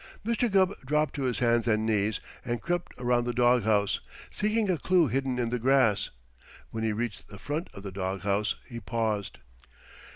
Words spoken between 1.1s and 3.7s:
to his hands and knees and crept around the dog